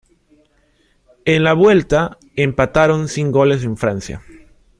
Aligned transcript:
En 1.25 1.43
la 1.43 1.53
vuelta, 1.53 2.17
empataron 2.35 3.07
sin 3.07 3.31
goles 3.31 3.63
en 3.63 3.77
Francia. 3.77 4.23